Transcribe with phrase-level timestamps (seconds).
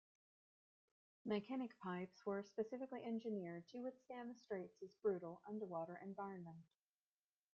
[1.25, 6.65] Mackinac pipes were specifically engineered to withstand the Straits' brutal underwater environment.